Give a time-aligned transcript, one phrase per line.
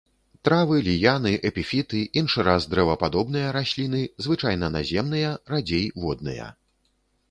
[0.47, 6.55] Травы, ліяны, эпіфіты, іншы раз дрэвападобныя расліны, звычайна наземныя, радзей водныя.